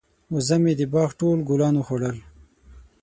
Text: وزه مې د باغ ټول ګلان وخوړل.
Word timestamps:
وزه 0.33 0.55
مې 0.63 0.73
د 0.79 0.81
باغ 0.93 1.09
ټول 1.19 1.37
ګلان 1.49 1.75
وخوړل. 1.77 2.17